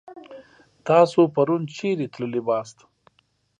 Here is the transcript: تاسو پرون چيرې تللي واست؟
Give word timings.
تاسو 0.87 1.19
پرون 1.35 1.61
چيرې 1.75 2.07
تللي 2.13 2.41
واست؟ 2.47 2.77